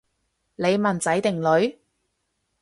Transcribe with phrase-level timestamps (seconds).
[0.55, 1.77] 你問仔定女？